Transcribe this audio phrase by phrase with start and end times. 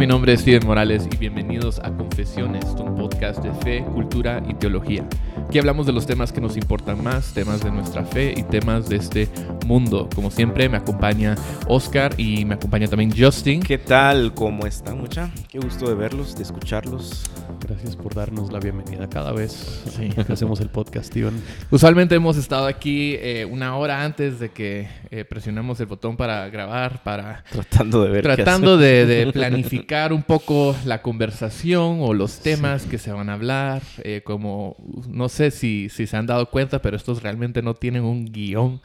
[0.00, 4.54] mi nombre es Steven Morales y bienvenidos a Confesiones, un podcast de fe, cultura y
[4.54, 5.06] teología.
[5.46, 8.88] Aquí hablamos de los temas que nos importan más, temas de nuestra fe y temas
[8.88, 9.28] de este
[9.66, 10.08] mundo.
[10.14, 11.34] Como siempre, me acompaña
[11.68, 13.60] Oscar y me acompaña también Justin.
[13.60, 14.32] ¿Qué tal?
[14.32, 15.30] ¿Cómo están, mucha?
[15.50, 17.30] Qué gusto de verlos, de escucharlos.
[17.70, 19.84] Gracias por darnos la bienvenida cada vez
[20.26, 21.40] que hacemos el podcast, Steven.
[21.70, 26.48] Usualmente hemos estado aquí eh, una hora antes de que eh, presionemos el botón para
[26.48, 32.40] grabar, para Tratando de ver tratando de, de planificar un poco la conversación o los
[32.40, 33.82] temas que se van a hablar.
[34.02, 34.74] eh, como
[35.08, 38.80] no sé si, si se han dado cuenta, pero estos realmente no tienen un guion,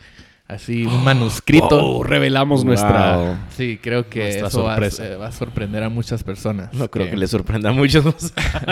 [0.48, 1.67] así un manuscrito.
[1.84, 3.48] Oh, revelamos nuestra...
[3.55, 5.08] Sí, creo que Nuestra eso va, a- sorpresa.
[5.08, 6.73] eh, va a sorprender a muchas personas.
[6.73, 8.04] No creo que les sorprenda a muchos.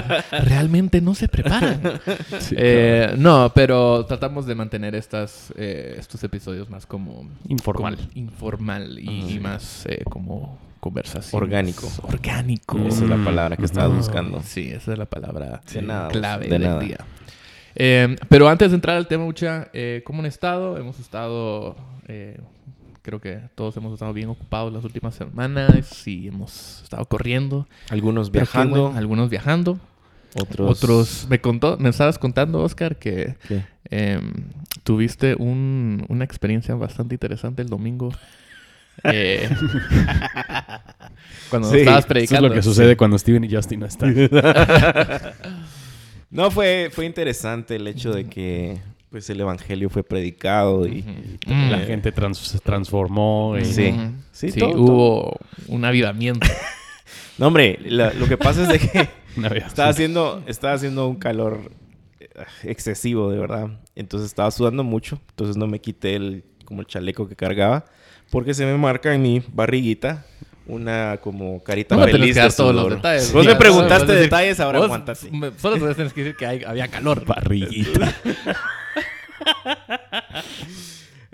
[0.32, 1.82] realmente no se preparan.
[2.40, 7.96] Sí, Eh, no, pero tratamos de mantener estas, eh, estos episodios más como Informal.
[7.98, 9.32] como informal y, Ajá.
[9.32, 11.42] y más eh, como conversación.
[11.42, 11.90] Orgánico.
[12.04, 12.78] Orgánico.
[12.80, 13.98] Esa es la palabra que estaba Ujú.
[13.98, 14.42] buscando.
[14.44, 16.80] Sí, esa es la palabra De nada, clave de del nada.
[16.82, 16.98] día.
[17.76, 20.78] Eh, pero antes de entrar al tema, Ucha, eh, ¿cómo han estado?
[20.78, 21.76] Hemos estado,
[22.08, 22.40] eh,
[23.02, 27.68] creo que todos hemos estado bien ocupados las últimas semanas y hemos estado corriendo.
[27.90, 29.80] Algunos viajando, bueno, algunos viajando.
[30.40, 30.84] otros...
[30.84, 33.36] Otros, me contó, me estabas contando, Oscar, que
[33.90, 34.32] em,
[34.84, 38.12] tuviste un- una experiencia bastante interesante el domingo.
[39.06, 39.50] Eh,
[41.50, 42.48] cuando Sí, estabas Eso es predicando.
[42.50, 44.14] lo que sucede cuando Steven y Justin no están.
[46.34, 48.78] No, fue, fue interesante el hecho de que
[49.10, 51.04] pues el evangelio fue predicado y...
[51.46, 51.70] Mm.
[51.70, 53.56] La gente trans- se transformó.
[53.60, 53.94] y- Sí.
[54.32, 56.48] Sí, Sí, todo, hubo un avivamiento.
[57.38, 59.10] No, hombre, la- lo que pasa es de que
[59.66, 61.72] estaba haciendo, estaba haciendo un calor
[62.20, 62.28] eh,
[62.64, 63.70] excesivo, de verdad.
[63.96, 65.20] Entonces estaba sudando mucho.
[65.30, 67.86] Entonces no me quité el, como el chaleco que cargaba.
[68.32, 70.26] Porque se me marca en mi barriguita
[70.66, 73.32] una como carita No feliz de todos los detalles.
[73.34, 74.80] Vos Sí, me preguntaste detalles, ahora
[75.32, 77.26] me- Solo te tienes que decir que hay- había calor.
[77.26, 78.16] Barriguita.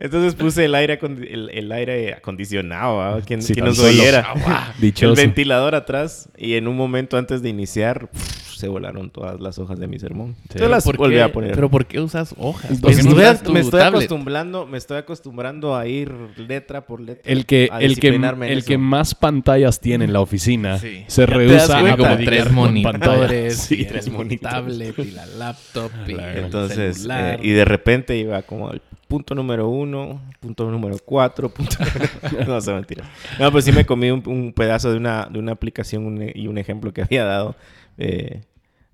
[0.01, 3.21] Entonces puse el aire, el, el aire acondicionado, ¿ah?
[3.25, 4.33] quien, Sí, quien nos oyera.
[4.75, 5.15] El Dichoso.
[5.15, 9.79] ventilador atrás y en un momento antes de iniciar pff, se volaron todas las hojas
[9.79, 10.35] de mi sermón.
[10.35, 10.41] Sí.
[10.53, 11.21] Entonces las ¿Por volví qué?
[11.21, 11.51] a poner.
[11.53, 12.71] Pero ¿por qué usas hojas?
[12.71, 13.95] me ¿Por qué no estoy, usas tu me estoy tablet?
[14.03, 17.29] acostumbrando, me estoy acostumbrando a ir letra por letra.
[17.31, 18.07] El que, a el que,
[18.47, 21.03] el que más pantallas tiene en la oficina Sí.
[21.07, 21.89] se cuenta.
[21.89, 24.53] a como tres monitores, y el tres monitores.
[24.55, 27.35] tablet y la laptop y el Entonces, celular.
[27.35, 28.71] eh, y de repente iba como
[29.09, 31.75] punto número uno, punto número cuatro, punto...
[32.47, 33.03] no, se mentira.
[33.39, 36.47] No, pues sí me comí un, un pedazo de una, de una aplicación un- y
[36.47, 37.55] un ejemplo que había dado
[37.97, 38.41] eh,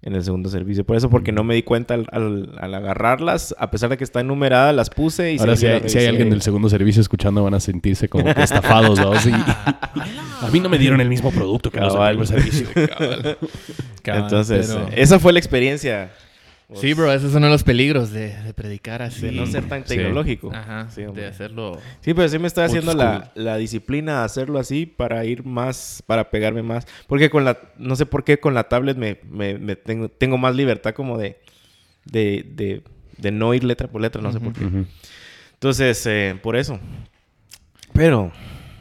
[0.01, 0.83] en el segundo servicio.
[0.85, 4.03] Por eso, porque no me di cuenta al, al- al agarrarlas, a pesar de que
[4.03, 5.37] está enumerada, las puse y...
[5.39, 8.41] Ahora, si hay, si hay alguien del segundo servicio escuchando, van a sentirse como que
[8.41, 8.97] estafados.
[8.99, 9.13] ¿no?
[9.19, 9.31] Sí.
[9.31, 12.67] A mí no me dieron el mismo producto que los del primer servicio.
[12.87, 13.37] Cabal.
[14.01, 16.11] Cabal, Entonces, pero- esa fue la experiencia.
[16.67, 19.21] Pues, Sí, bro, ese es uno de los peligros de, de predicar así.
[19.27, 19.95] De no ser tan Sí.
[19.95, 20.51] tecnológico.
[20.53, 21.79] Ajá, Sí, de hacerlo...
[22.01, 26.03] Sí, pero sí me estoy haciendo la, la disciplina de hacerlo así para ir más,
[26.07, 26.87] para pegarme más.
[27.07, 30.37] Porque con la, no sé por qué con la tablet me, me, me tengo, tengo
[30.37, 31.39] más libertad como de,
[32.05, 32.81] de, de,
[33.17, 34.67] de no ir letra por letra, no sé por qué.
[35.53, 36.79] Entonces, eh, por eso.
[37.93, 38.31] Pero,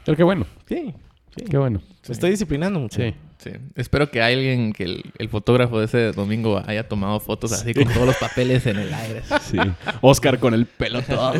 [0.05, 0.93] Pero qué bueno, sí,
[1.37, 1.45] sí.
[1.49, 1.81] qué bueno.
[2.09, 3.01] Me estoy disciplinando mucho.
[3.01, 3.15] Sí.
[3.45, 3.51] Sí.
[3.77, 7.85] Espero que alguien, que el, el fotógrafo de ese domingo haya tomado fotos así con
[7.93, 9.21] todos los papeles en el aire.
[9.43, 9.59] Sí.
[10.01, 11.35] Oscar con el pelo todo.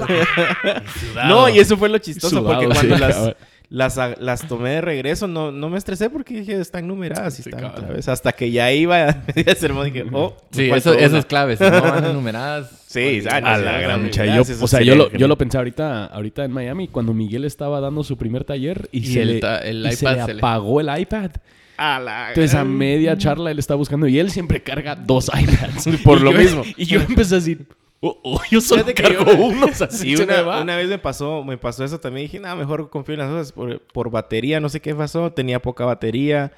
[1.27, 3.35] No, y eso fue lo chistoso, Sudado, porque cuando sí,
[3.71, 7.49] las, las, tomé de regreso, no, no me estresé porque dije, están numeradas y Sí,
[7.51, 8.07] están otra vez.
[8.09, 11.57] Hasta que ya iba a el sermón, dije, oh, Sí, eso, es clave.
[11.57, 12.85] Si no van enumeradas...
[12.87, 14.25] Sí, ah, A la gran mucha.
[14.27, 17.81] Yo, o sea, yo lo, yo lo pensé ahorita, ahorita en Miami cuando Miguel estaba
[17.81, 20.35] dando su primer taller y, Y se, el le, el y se iPad le se
[20.35, 21.31] le- apagó el iPad.
[21.77, 26.01] A la Entonces a media charla él está buscando y él siempre carga dos iPads.
[26.03, 26.63] Por Y lo yo- mismo.
[26.77, 27.67] Y yo empecé a decir,
[28.01, 29.67] oh, oh, yo solo cargo yo- uno.
[29.67, 30.63] o sea, así una, va.
[30.63, 32.27] una vez me pasó, me pasó eso también.
[32.27, 34.61] Dije, nada, mejor confío en las cosas por, por batería.
[34.61, 35.33] No sé qué pasó.
[35.33, 36.53] Tenía poca batería.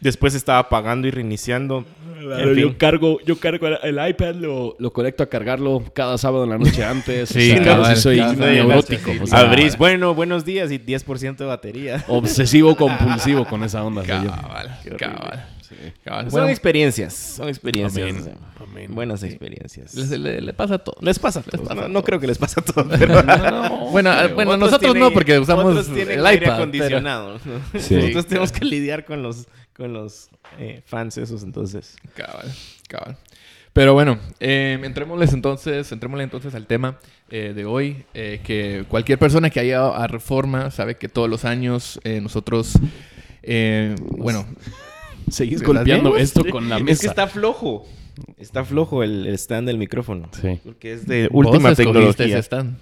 [0.00, 1.84] Después estaba apagando y reiniciando.
[2.20, 2.64] Claro, En fin.
[2.64, 6.50] yo cargo, yo cargo el, el iPad, lo, lo conecto a cargarlo cada sábado en
[6.50, 7.28] la noche antes.
[7.30, 9.12] Sí, o sea, cabal, sí soy neurótico.
[9.12, 12.04] Sí, o sea, Abrís, bueno, buenos días y 10% de batería.
[12.08, 14.02] Obsesivo compulsivo con esa onda.
[14.04, 14.30] soy yo.
[14.30, 15.46] Cabal, cabal.
[16.04, 16.24] cabal.
[16.24, 17.14] Son Bueno, experiencias.
[17.14, 18.08] Son experiencias.
[18.08, 18.34] Amén.
[18.60, 18.94] Amén.
[18.94, 19.94] Buenas experiencias.
[19.94, 21.02] les- le, le pasa a todos.
[21.02, 22.04] Les pasa Les pasa No, a no todos.
[22.06, 22.86] creo que les pase a todos.
[22.98, 23.22] pero-
[23.92, 26.38] Bueno, ah, bueno Otros nosotros tienen- no, porque usamos el aire iPad.
[26.38, 27.38] pero- acondicionado.
[27.44, 27.80] ¿no?
[27.80, 27.94] Sí.
[27.96, 29.46] Nosotros tenemos que lidiar con los,
[29.78, 30.28] con los
[30.58, 31.96] eh, fans esos, entonces.
[32.14, 32.52] Cabal,
[32.88, 33.16] cabal.
[33.72, 36.98] Pero bueno, eh, entrémosles entonces, entrémosle entonces al tema
[37.30, 41.30] eh, de hoy, eh, que cualquier persona que haya ido a Reforma sabe que todos
[41.30, 42.72] los años eh, nosotros
[43.42, 44.44] Eh, bueno,
[45.30, 46.22] Seguís ¿Estás golpeando bien?
[46.22, 46.92] esto con la mesa.
[46.92, 47.86] Es que está flojo.
[48.36, 50.28] Está flojo el, el stand del micrófono.
[50.40, 50.58] Sí.
[50.64, 52.26] Porque es de última tecnología.
[52.26, 52.76] ese stand.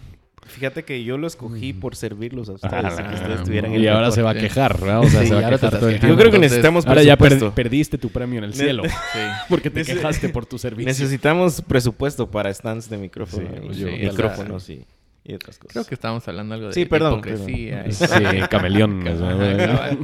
[0.48, 2.72] Fíjate que yo lo escogí por servirlos a ustedes.
[2.72, 4.14] Ah, que ustedes tuvieran el y ahora mejor.
[4.14, 5.00] se va a quejar, ¿verdad?
[5.00, 6.00] O sea, Sí, se va a ahora te quejar estás todo el quejando.
[6.00, 6.06] tiempo.
[6.08, 8.82] Yo creo que Entonces, necesitamos Ahora ya per- perdiste tu premio en el cielo.
[9.12, 9.18] Sí.
[9.48, 10.86] Porque te quejaste por tu servicio.
[10.88, 13.48] Necesitamos presupuesto para stands de micrófono.
[13.72, 14.84] Sí, yo- micrófonos y,
[15.24, 15.72] y otras cosas.
[15.72, 17.84] Creo que estábamos hablando algo de Sí, perdón, hipocresía.
[17.86, 18.06] y- Sí,
[18.50, 19.06] camaleón.
[19.06, 19.98] Ajá, cabal.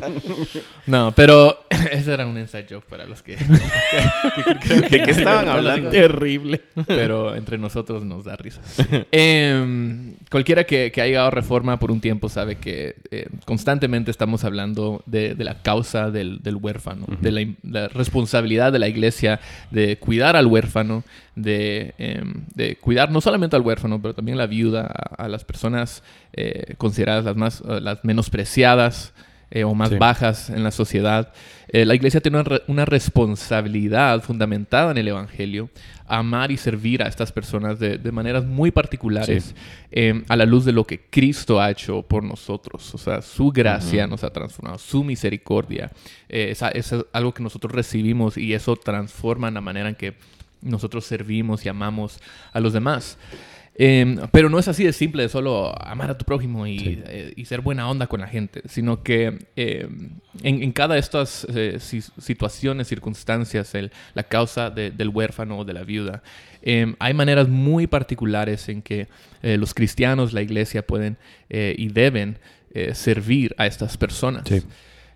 [0.86, 3.36] No, pero ese era un inside joke para los que...
[4.90, 5.90] ¿De qué estaban hablando?
[5.90, 6.62] Terrible.
[6.86, 8.60] pero entre nosotros nos da risa.
[9.10, 14.10] Em, cualquiera que, que haya llegado a Reforma por un tiempo sabe que eh, constantemente
[14.10, 19.40] estamos hablando de, de la causa del, del huérfano, de la, responsabilidad de la iglesia
[19.70, 21.04] de cuidar al huérfano,
[21.36, 25.44] de, em, de cuidar no solamente al huérfano, pero también la viuda, a, a las
[25.44, 26.02] personas
[26.32, 29.12] eh, consideradas las, más, las menospreciadas
[29.54, 29.96] eh, o más Sí.
[29.96, 31.32] bajas en la sociedad.
[31.68, 35.68] Eh, la iglesia tiene una, re- una responsabilidad fundamentada en el Evangelio,
[36.06, 39.54] amar y servir a estas personas de, de maneras muy particulares Sí.
[39.92, 42.94] eh, a la luz de lo que Cristo ha hecho por nosotros.
[42.94, 45.90] O sea, su gracia nos ha transformado, su misericordia.
[46.28, 50.14] eh, es, algo que nosotros recibimos y eso transforma la manera en que
[50.62, 52.20] nosotros servimos y amamos
[52.54, 53.18] a los demás.
[53.74, 57.02] Eh, pero no es así de simple de solo amar a tu prójimo y, Sí.
[57.06, 59.88] eh, y ser buena onda con la gente, sino que eh,
[60.42, 65.58] en, en cada de estas eh, si- situaciones, circunstancias, el- la causa de- del huérfano
[65.60, 66.22] o de la viuda,
[66.62, 69.08] eh, hay maneras muy particulares en que
[69.42, 71.16] eh, los cristianos, la iglesia pueden
[71.48, 72.38] y deben
[72.94, 74.44] servir a estas personas.
[74.48, 74.62] Sí.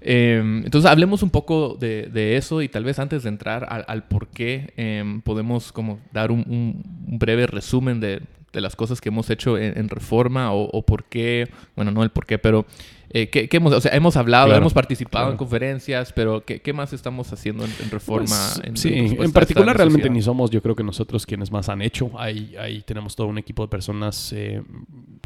[0.03, 3.85] Eh, entonces hablemos un poco de, de eso y tal vez antes de entrar al,
[3.89, 8.21] al por qué eh, podemos como dar un, un- un breve resumen de,
[8.53, 12.03] de las cosas que hemos hecho en, en Reforma o, o por qué, bueno, no
[12.03, 12.65] el por qué, pero
[13.11, 16.61] eh, ¿qué, qué hemos, o sea, hemos hablado, Claro, hemos participado en conferencias, pero ¿qué,
[16.61, 18.27] qué más estamos haciendo en, en Reforma?
[18.55, 21.83] Pues, en sí, en particular realmente ni somos, yo creo que nosotros quienes más han
[21.83, 22.11] hecho.
[22.19, 24.63] Ahí, ahí tenemos todo un equipo de personas eh,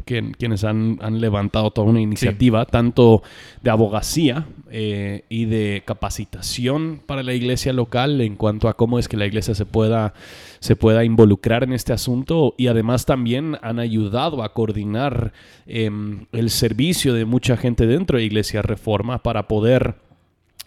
[0.05, 3.23] que- quienes han, han levantado toda una iniciativa, tanto
[3.63, 9.07] de abogacía eh, y de capacitación para la iglesia local en cuanto a cómo es
[9.07, 10.13] que la iglesia se pueda,
[10.61, 15.33] se pueda involucrar en este asunto y además también han ayudado a coordinar
[15.65, 19.95] em, el servicio de mucha gente dentro de Iglesia Reforma para poder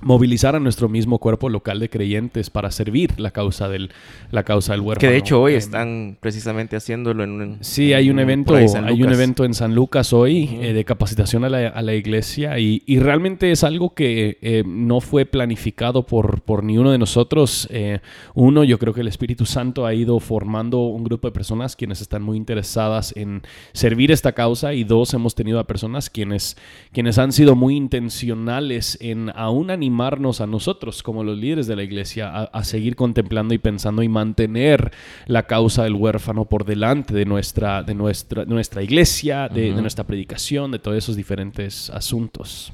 [0.05, 3.91] movilizar a nuestro mismo cuerpo local de creyentes para servir la causa del,
[4.31, 5.01] la causa del huérfano.
[5.01, 7.59] Que de hecho hoy Em, están precisamente haciéndolo en un...
[7.63, 10.63] Sí, hay un en- evento, hay un evento en San Lucas hoy Ujú.
[10.63, 14.63] eh, de capacitación a la, a la iglesia y, y realmente es algo que eh,
[14.67, 17.67] no fue planificado por, por ni uno de nosotros.
[17.71, 18.01] Eh,
[18.35, 22.01] uno, yo creo que el Espíritu Santo ha ido formando un grupo de personas quienes
[22.01, 23.43] están muy interesadas en
[23.73, 26.57] servir esta causa y dos, hemos tenido a personas quienes,
[26.93, 31.85] quienes han sido muy intencionales en aún animarnos a nosotros como los líderes de la
[31.85, 34.91] iglesia a, a seguir contemplando y pensando y mantener
[35.27, 40.05] la causa del huérfano por delante de nuestra, de nuestra, de nuestra iglesia, de, nuestra
[40.05, 42.73] predicación, de todos esos diferentes asuntos.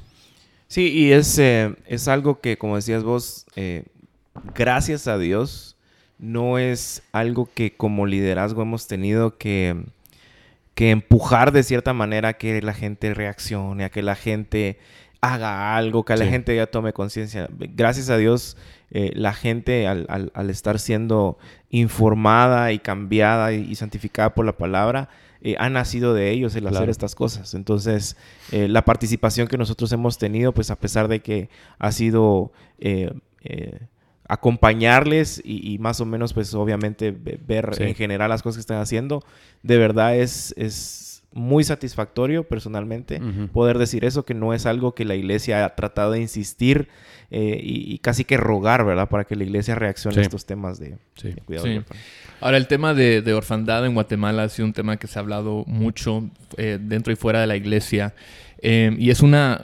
[0.67, 3.83] Sí, y es, eh, es algo que, como decías vos, eh,
[4.55, 5.75] gracias a Dios,
[6.17, 9.75] no es algo que como liderazgo hemos tenido que,
[10.73, 14.79] que empujar de cierta manera a que la gente reaccione, a que la gente
[15.21, 17.47] haga algo, que la gente ya tome conciencia.
[17.59, 18.57] Gracias a Dios,
[18.89, 21.37] eh, la gente al, al- al estar siendo
[21.69, 25.09] informada y cambiada y, y santificada por la palabra,
[25.43, 27.53] eh, ha nacido de ellos el hacer estas cosas.
[27.53, 28.17] Entonces,
[28.51, 31.49] eh, la participación que nosotros hemos tenido, pues a pesar de que
[31.79, 32.51] ha sido
[34.27, 37.83] acompañarles y, y más o menos, pues obviamente ve- ver Sí.
[37.83, 39.23] en general las cosas que están haciendo,
[39.63, 43.21] de verdad es, es muy satisfactorio personalmente
[43.53, 46.89] poder decir eso, que no es algo que la iglesia ha tratado de insistir
[47.29, 49.07] eh, y, y casi que rogar, ¿verdad?
[49.07, 50.19] Para que la iglesia reaccione Sí.
[50.19, 51.29] a estos temas de, Sí.
[51.29, 51.67] de cuidado.
[51.67, 51.79] Sí.
[52.41, 55.21] Ahora, el tema de, de orfandad en Guatemala ha sido un tema que se ha
[55.21, 58.13] hablado mucho eh, dentro y fuera de la iglesia.
[58.61, 59.61] Eh, y es una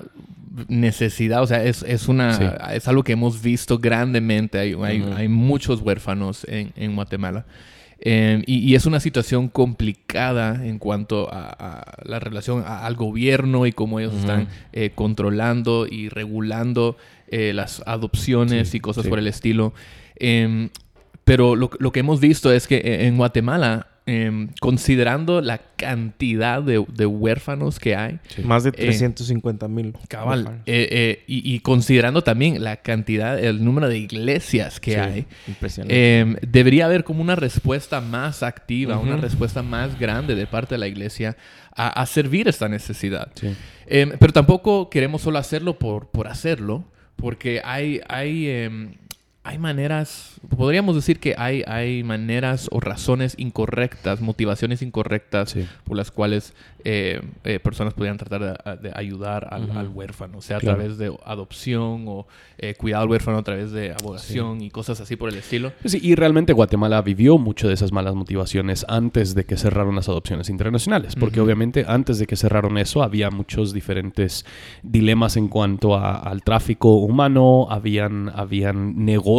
[0.69, 2.45] necesidad, o sea, es, es, una, Sí.
[2.73, 4.57] es algo que hemos visto grandemente.
[4.59, 7.45] Hay, hay, hay muchos huérfanos en, en Guatemala.
[7.99, 12.95] Eh, y, y es una situación complicada en cuanto a, a la relación a- al
[12.95, 16.95] gobierno y cómo ellos están eh, controlando y regulando
[17.27, 19.09] eh, las adopciones Sí, y cosas sí.
[19.09, 19.73] por el estilo.
[20.15, 20.69] Em,
[21.23, 26.63] pero lo, lo que hemos visto es que eh, en Guatemala, em, considerando la cantidad
[26.63, 29.93] de, de huérfanos que hay, Más de Eh, 350 mil.
[30.07, 34.97] cabal, eh, eh, y, y considerando también la cantidad, el número de iglesias que Sí,
[34.97, 36.19] hay, Impresionante.
[36.19, 40.79] em, debería haber como una respuesta más activa, una respuesta más grande de parte de
[40.79, 41.37] la iglesia
[41.75, 43.29] a, a servir esta necesidad.
[43.35, 43.53] Sí.
[43.87, 46.85] Em, pero tampoco queremos solo hacerlo por, por hacerlo,
[47.17, 48.97] porque hay, hay,
[49.47, 55.65] hay maneras, podríamos decir que hay, hay maneras o razones incorrectas, motivaciones incorrectas Sí.
[55.85, 59.79] por las cuales eh, eh, personas podrían tratar de, de ayudar al, Ujú.
[59.79, 62.27] al huérfano, sea a través de adopción o
[62.57, 65.71] eh, cuidado al huérfano a través de abogación y cosas así por el estilo.
[65.85, 70.09] Sí, y realmente Guatemala vivió mucho de esas malas motivaciones antes de que cerraron las
[70.09, 74.45] adopciones internacionales, porque obviamente antes de que cerraron eso había muchos diferentes
[74.83, 79.36] dilemas en cuanto a- al tráfico humano, habían, habían negocios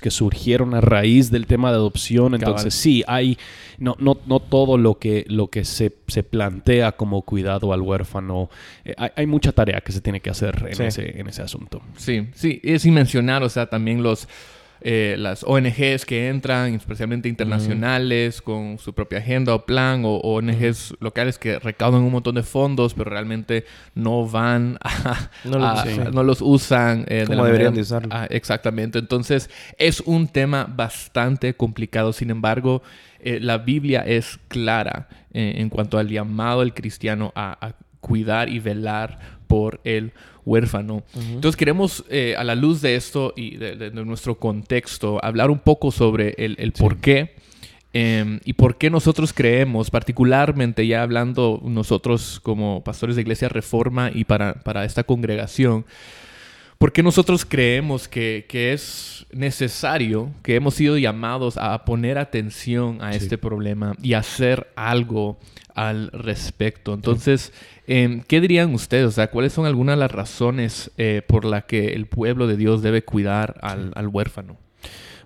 [0.00, 2.70] que surgieron a raíz del tema de adopción, entonces Cabal.
[2.72, 3.38] sí, hay
[3.78, 8.50] no, no, no todo lo que, lo que se, se plantea como cuidado al huérfano,
[8.84, 10.82] eh, hay, hay mucha tarea que se tiene que hacer en, Sí.
[10.84, 11.80] ese, en ese asunto.
[11.96, 14.28] Sí, sí, es sin mencionar, o sea, también los
[14.82, 20.94] eh, las ONGs que entran, especialmente internacionales, con su propia agenda o plan, o ONGs
[21.00, 25.84] locales que recaudan un montón de fondos, pero realmente no van a, No lo- a-
[25.84, 25.98] sí.
[26.12, 28.08] no los usan eh, Como deberían manera- de usarlo.
[28.12, 28.98] Ah, exactamente.
[28.98, 32.12] Entonces, es un tema bastante complicado.
[32.12, 32.82] Sin embargo,
[33.20, 38.48] eh, la Biblia es clara eh, en cuanto al llamado del cristiano a, a cuidar
[38.48, 40.12] y velar por el
[40.44, 41.02] huérfano.
[41.34, 45.50] Entonces queremos, eh, a la luz de esto y de, de- de nuestro contexto, hablar
[45.50, 47.34] un poco sobre el, el por qué
[47.92, 54.10] eh, y por qué nosotros creemos, particularmente ya hablando nosotros como pastores de Iglesia Reforma
[54.14, 55.84] y para, para esta congregación,
[56.80, 63.02] ¿Por qué nosotros creemos que, que es necesario, que hemos sido llamados a poner atención
[63.02, 63.18] a Sí.
[63.18, 65.38] este problema y hacer algo
[65.74, 66.94] al respecto?
[66.94, 67.52] Entonces,
[67.86, 69.04] em, ¿qué dirían ustedes?
[69.04, 72.56] O sea, ¿cuáles son algunas de las razones eh, por las que el pueblo de
[72.56, 74.56] Dios debe cuidar al, al huérfano?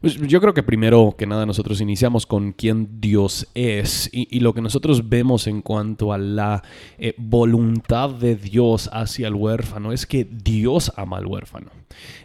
[0.05, 4.53] Pues yo creo que primero que nada nosotros iniciamos con quién Dios es y, lo
[4.53, 6.63] que nosotros vemos en cuanto a la
[6.99, 11.71] eh, voluntad de Dios hacia el huérfano es que Dios ama al huérfano.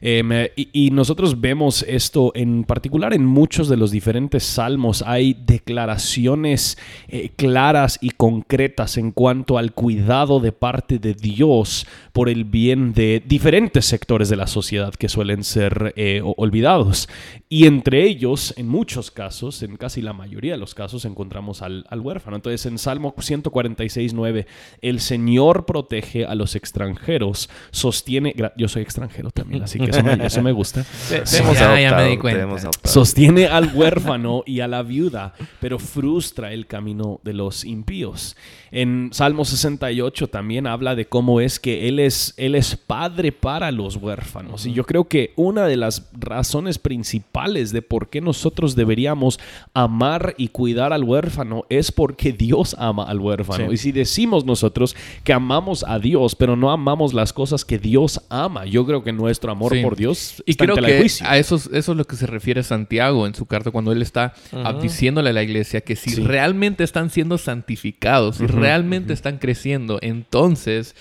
[0.01, 5.01] Em, eh, y, nosotros vemos esto en particular en muchos de los diferentes salmos.
[5.07, 12.27] Hay declaraciones eh, claras y concretas en cuanto al cuidado de parte de Dios por
[12.27, 15.93] el bien de diferentes sectores de la sociedad que suelen ser
[16.35, 17.07] olvidados.
[17.47, 21.85] Y entre ellos, en muchos casos, en casi la mayoría de los casos, encontramos al,
[21.89, 22.35] al huérfano.
[22.35, 24.45] Entonces, en Salmo 146, 9,
[24.81, 28.35] el Señor protege a los extranjeros, sostiene...
[28.57, 30.85] Yo soy extranjero también, así que eso me, eso me gusta.
[31.53, 32.39] Ya- ya me di cuenta.
[32.83, 38.35] Sostiene al huérfano y a la viuda, pero frustra el camino de los impíos.
[38.71, 43.71] En Salmo 68 también habla de cómo es que Él es, él es padre para
[43.71, 44.65] los huérfanos.
[44.65, 47.19] Y yo creo que una de las razones principales
[47.53, 49.39] de por qué nosotros deberíamos
[49.73, 53.67] amar y cuidar al huérfano es porque Dios ama al huérfano.
[53.67, 53.73] Sí.
[53.73, 58.21] Y si decimos nosotros que amamos a Dios, pero no amamos las cosas que Dios
[58.29, 59.81] ama, yo creo que nuestro amor Sí.
[59.81, 61.25] por Dios Y está creo que juicio.
[61.27, 64.01] a eso, es- eso es lo que se refiere Santiago en su carta cuando él
[64.01, 64.33] está
[64.81, 66.21] diciéndole a la iglesia que si Sí.
[66.23, 70.95] realmente están siendo santificados, si realmente están creciendo, entonces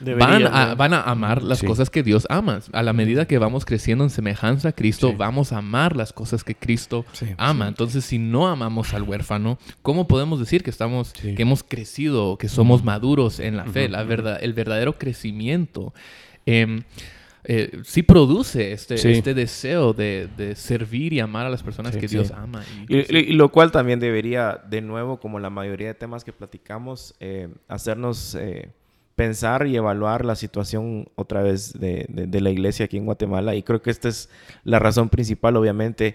[0.00, 1.66] van a, van a amar las Sí.
[1.66, 2.60] cosas que Dios ama.
[2.72, 5.14] A la medida que vamos creciendo en semejanza a Cristo, Sí.
[5.16, 7.68] vamos a amar las cosas que Cristo Sí, ama.
[7.68, 12.48] Entonces, si no amamos al huérfano, ¿cómo podemos decir que estamos, que hemos crecido, que
[12.48, 13.88] somos maduros en la fe?
[13.88, 15.92] La verdad, el verdadero crecimiento.
[16.46, 16.82] em,
[17.44, 19.10] eh, sí produce este, Sí.
[19.10, 22.16] este deseo de, de servir y amar a las personas Sí, que sí.
[22.16, 22.62] Dios ama.
[22.88, 26.24] Y- Y, y- y lo cual también debería, de nuevo, como la mayoría de temas
[26.24, 28.70] que platicamos, eh, hacernos eh,
[29.18, 33.54] pensar y evaluar la situación otra vez de, de- de la iglesia aquí en Guatemala.
[33.56, 34.30] Y creo que esta es
[34.64, 36.14] la razón principal, obviamente.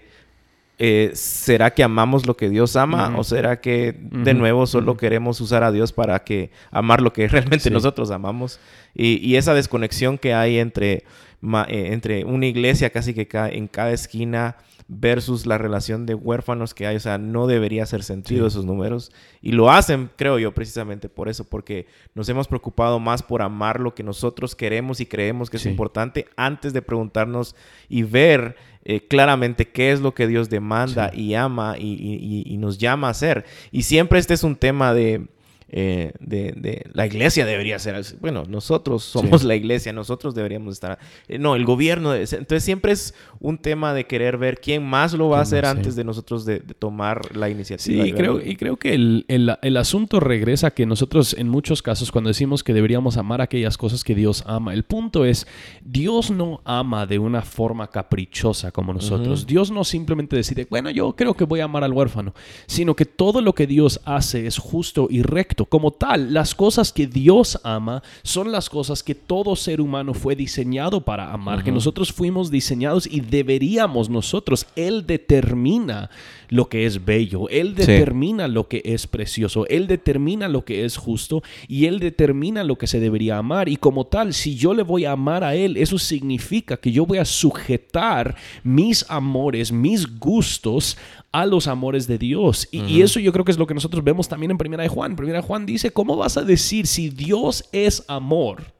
[0.78, 5.40] Eh, ¿Será que amamos lo que Dios ama o será que de nuevo solo queremos
[5.40, 7.70] usar a Dios para que amar lo que realmente Sí.
[7.70, 8.58] nosotros amamos?
[8.92, 11.04] Y, y esa desconexión que hay entre,
[11.40, 14.56] ma- eh, entre una iglesia casi que ca- en cada esquina
[14.86, 18.54] versus la relación de huérfanos que hay, o sea, no debería hacer sentido Sí.
[18.54, 19.12] esos números.
[19.40, 23.80] Y lo hacen, creo yo, precisamente por eso, porque nos hemos preocupado más por amar
[23.80, 27.56] lo que nosotros queremos y creemos que es importante antes de preguntarnos
[27.88, 31.22] y ver eh, claramente qué es lo que Dios demanda Sí.
[31.22, 33.46] y ama y- y nos llama a hacer.
[33.72, 35.26] Y siempre este es un tema de,
[35.68, 38.16] eh, de, de- la iglesia debería ser así.
[38.20, 40.98] Bueno, nosotros somos la iglesia, nosotros deberíamos estar...
[41.28, 42.14] eh, no, el gobierno...
[42.14, 45.64] Entonces siempre es un tema de querer ver quién más lo va a ¿Quién hacer
[45.64, 45.70] sí.
[45.70, 48.06] antes de nosotros de, de tomar la Sí, iniciativa.
[48.06, 52.10] y creo, y creo que el, el- el asunto regresa que nosotros en muchos casos
[52.12, 55.46] cuando decimos que deberíamos amar aquellas cosas que Dios ama, el punto es,
[55.84, 59.46] Dios no ama de una forma caprichosa como nosotros.
[59.46, 62.34] Dios no simplemente decide, bueno, yo creo que voy a amar al huérfano,
[62.66, 66.92] sino que todo lo que Dios hace es justo y recto Como tal, las cosas
[66.92, 71.70] que Dios ama son las cosas que todo ser humano fue diseñado para amar, que
[71.70, 74.66] nosotros fuimos diseñados y deberíamos nosotros.
[74.74, 76.10] Él determina
[76.48, 80.96] lo que es bello, Él determina lo que es precioso, Él determina lo que es
[80.96, 83.68] justo y Él determina lo que se debería amar.
[83.68, 87.06] Y como tal, si yo le voy a amar a Él, eso significa que yo
[87.06, 90.96] voy a sujetar mis amores, mis gustos
[91.34, 92.68] a los amores de Dios.
[92.70, 95.16] Y, eso yo creo que es lo que nosotros vemos también en Primera de Juan.
[95.16, 98.73] Primera de Juan dice, ¿cómo vas a decir si Dios es amor?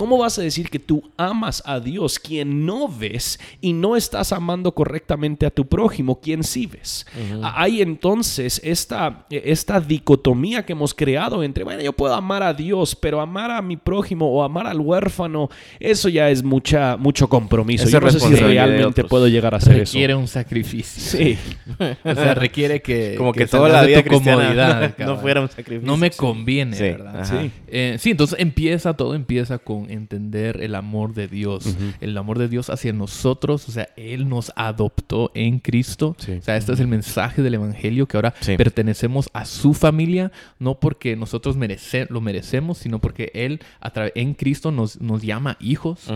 [0.00, 4.32] ¿Cómo vas a decir que tú amas a Dios quien no ves y no estás
[4.32, 7.04] amando correctamente a tu prójimo quien sí ves?
[7.42, 12.96] Hay entonces esta, esta dicotomía que hemos creado entre, bueno, yo puedo amar a Dios,
[12.96, 17.86] pero amar a mi prójimo o amar al huérfano, eso ya es mucha, mucho compromiso.
[17.86, 19.92] yo no sé si realmente puedo llegar a hacer eso.
[19.92, 21.02] Requiere un sacrificio.
[21.02, 21.36] Sí.
[22.04, 23.16] o sea, requiere que...
[23.18, 25.86] Como que, toda la vida comodidad no fuera un sacrificio.
[25.86, 27.22] No me conviene, ¿verdad?
[27.22, 27.50] Sí.
[27.68, 32.48] Eh, sí, entonces empieza, todo empieza con entender el amor de Dios, el amor de
[32.48, 36.88] Dios hacia nosotros, o sea, Él nos adoptó en Cristo, o sea, este es el
[36.88, 42.98] mensaje del Evangelio, que ahora pertenecemos a su familia, no porque nosotros lo merecemos, sino
[42.98, 46.08] porque Él a en Cristo nos, nos llama hijos.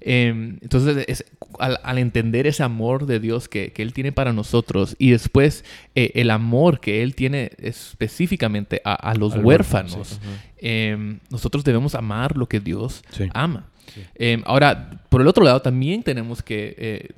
[0.00, 1.24] Em, entonces,
[1.58, 5.64] al, entender ese amor de Dios que, Él tiene para nosotros y después
[5.94, 10.20] eh, el amor que Él tiene específicamente a, los huérfanos,
[10.58, 13.02] em, nosotros debemos amar lo que Dios
[13.34, 13.66] ama.
[14.14, 17.08] Em, ahora, por el otro lado, también tenemos que eh,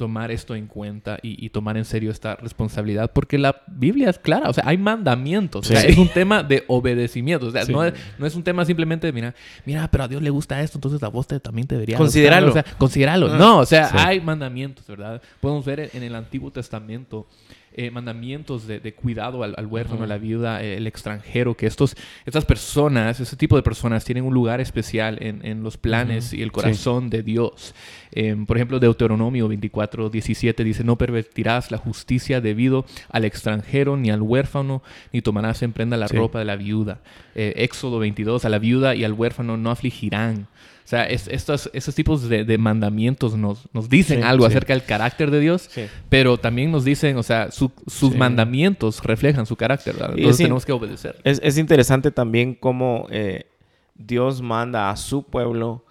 [0.00, 4.48] tomar esto en cuenta y, tomar en serio esta responsabilidad, porque la Biblia es clara,
[4.48, 8.34] o sea, hay mandamientos, o sea, es un tema de obedecimiento, o sea, no, es,
[8.34, 9.34] un tema simplemente de, mira,
[9.66, 12.52] mira, pero a Dios le gusta esto, entonces a vos también te debería considerarlo, o
[12.54, 13.36] sea, considerarlo, ah.
[13.36, 15.20] no, o sea, hay mandamientos, ¿verdad?
[15.38, 17.26] Podemos ver en el Antiguo Testamento
[17.72, 21.96] eh, mandamientos de, cuidado al, huérfano, a la viuda, eh, el extranjero, que estos,
[22.26, 26.50] estas personas, ese tipo de personas tienen un lugar especial en, los planes y el
[26.50, 27.74] corazón de Dios.
[28.12, 34.10] Em, por ejemplo, Deuteronomio 24, 17 dice, no pervertirás la justicia debido al extranjero ni
[34.10, 37.00] al huérfano, ni tomarás en prenda la ropa de la viuda.
[37.34, 40.48] Eh, Éxodo 22, a la viuda y al huérfano no afligirán.
[40.90, 45.70] O sea, estos, tipos de, mandamientos nos, nos dicen algo acerca del carácter de Dios,
[46.08, 50.14] pero también nos dicen, o sea, sus mandamientos reflejan su carácter, ¿verdad?
[50.16, 51.14] Entonces tenemos que obedecer.
[51.22, 53.46] Es, interesante también cómo eh,
[53.94, 55.84] Dios manda a su pueblo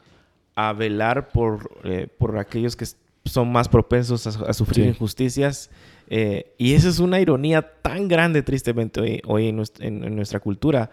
[0.53, 2.85] a velar por, eh, por aquellos que
[3.23, 5.71] son más propensos a, sufrir injusticias.
[6.09, 10.91] Eh, y eso es una ironía tan grande, tristemente, hoy, hoy en nuestra cultura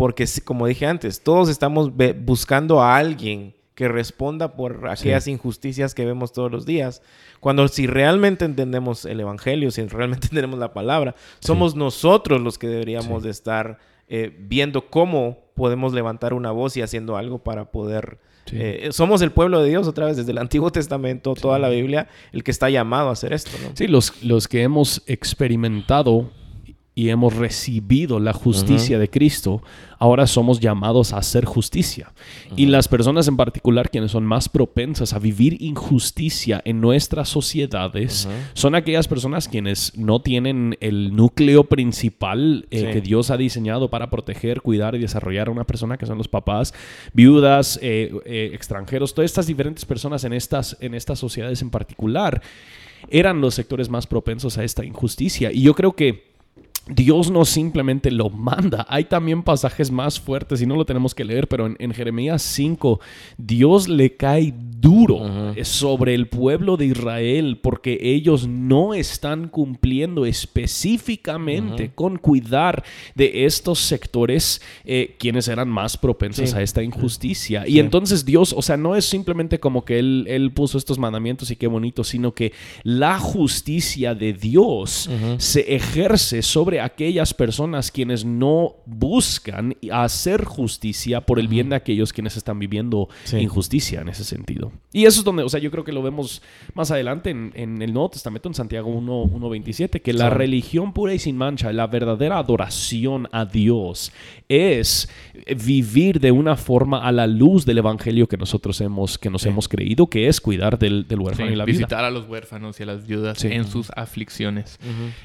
[0.00, 1.90] porque como dije antes, todos estamos
[2.24, 7.02] buscando a alguien que responda por aquellas injusticias que vemos todos los días.
[7.38, 12.66] Cuando si realmente entendemos el Evangelio, si realmente entendemos la palabra, somos nosotros los que
[12.66, 18.20] deberíamos de estar eh, viendo cómo podemos levantar una voz y haciendo algo para poder...
[18.52, 22.08] Eh, somos el pueblo de Dios otra vez desde el Antiguo Testamento, toda la Biblia,
[22.32, 23.50] el que está llamado a hacer esto.
[23.74, 26.30] Sí, los, los que hemos experimentado
[26.94, 29.62] y hemos recibido la justicia de Cristo,
[29.98, 32.12] ahora somos llamados a hacer justicia.
[32.56, 38.28] Y las personas en particular quienes son más propensas a vivir injusticia en nuestras sociedades
[38.54, 44.10] son aquellas personas quienes no tienen el núcleo principal eh, que Dios ha diseñado para
[44.10, 46.74] proteger, cuidar y desarrollar a una persona, que son los papás,
[47.12, 52.42] viudas, eh, eh, extranjeros, todas estas diferentes personas en estas, en estas sociedades en particular
[53.08, 55.50] eran los sectores más propensos a esta injusticia.
[55.52, 56.29] Y yo creo que
[56.94, 58.86] Dios no simplemente lo manda.
[58.88, 63.00] Hay también pasajes más fuertes y no lo tenemos que leer, pero en, Jeremías 5,
[63.36, 71.92] Dios le cae duro sobre el pueblo de Israel porque ellos no están cumpliendo específicamente
[71.94, 72.82] con cuidar
[73.14, 77.66] de estos sectores eh, quienes eran más propensos a esta injusticia.
[77.68, 81.50] Y entonces Dios, o sea, no es simplemente como que él, él, puso estos mandamientos
[81.50, 88.24] y qué bonito, sino que la justicia de Dios se ejerce sobre aquellas personas quienes
[88.24, 94.24] no buscan hacer justicia por el bien de aquellos quienes están viviendo injusticia en ese
[94.24, 94.72] sentido.
[94.92, 96.42] Y eso es donde, o sea, yo creo que lo vemos
[96.74, 101.36] más adelante en, el Nuevo Testamento, en Santiago 1.27, que la religión pura y sin
[101.36, 104.12] mancha, la verdadera adoración a Dios
[104.48, 105.08] es
[105.64, 109.68] vivir de una forma a la luz del evangelio que nosotros hemos, que nos hemos
[109.68, 113.06] creído, que es cuidar del, huérfano y la visitar a los huérfanos y a las
[113.06, 114.78] viudas en sus aflicciones.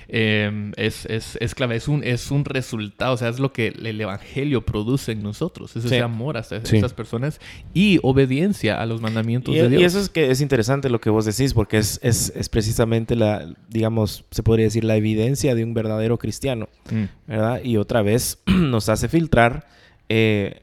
[0.08, 3.68] Es, es es, es clave, es un, es un resultado, o sea, es lo que
[3.68, 5.88] el Evangelio produce en nosotros, es Sí.
[5.88, 6.78] ese amor hacia Sí.
[6.78, 7.40] esas personas
[7.74, 9.82] y obediencia a los mandamientos Y, de Dios.
[9.82, 13.16] y eso es que es interesante lo que vos decís, porque es, es, es precisamente
[13.16, 17.04] la, digamos, se podría decir la evidencia de un verdadero cristiano, Mm.
[17.28, 17.62] ¿verdad?
[17.64, 19.68] Y otra vez nos hace filtrar
[20.10, 20.62] eh,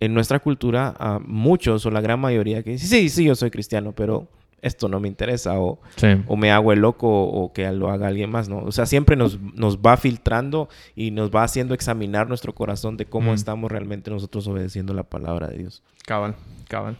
[0.00, 3.50] en nuestra cultura a muchos o la gran mayoría que dicen, sí, sí, yo soy
[3.50, 4.28] cristiano, pero
[4.62, 6.06] esto no me interesa o, Sí.
[6.28, 8.58] o me hago el loco o que lo haga alguien más, ¿no?
[8.58, 13.04] O sea, siempre nos, nos va filtrando y nos va haciendo examinar nuestro corazón de
[13.06, 13.34] cómo Mm.
[13.34, 15.82] estamos realmente nosotros obedeciendo la palabra de Dios.
[16.06, 16.36] Cabal,
[16.68, 16.96] cabal.